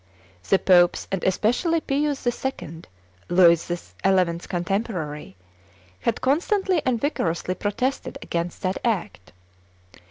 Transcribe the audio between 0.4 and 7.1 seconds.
The popes, and especially Pius II., Louis XI.'s contemporary, had constantly and